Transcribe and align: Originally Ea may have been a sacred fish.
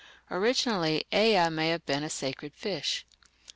Originally 0.31 1.05
Ea 1.13 1.47
may 1.51 1.69
have 1.69 1.85
been 1.85 2.03
a 2.03 2.09
sacred 2.09 2.55
fish. 2.55 3.05